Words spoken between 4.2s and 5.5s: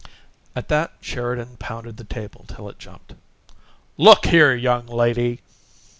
here, young lady!"